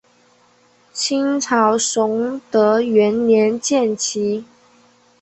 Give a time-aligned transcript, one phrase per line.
[0.91, 4.43] 清朝崇德元年建旗。